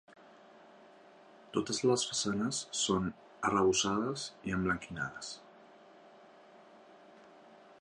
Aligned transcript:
Totes 1.57 1.81
les 1.89 2.05
façanes 2.11 2.61
són 2.79 3.05
arrebossades 3.49 4.25
i 4.51 4.55
emblanquinades. 4.57 5.31